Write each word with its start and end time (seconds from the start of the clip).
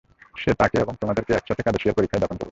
সে 0.35 0.51
তাকে 0.53 0.77
এবং 0.79 0.93
তোমাদেরকে 1.01 1.31
এক 1.33 1.43
সাথে 1.47 1.61
কাদেসিয়ার 1.63 1.97
পরিখায় 1.97 2.21
দাফন 2.21 2.27
করবে। 2.27 2.39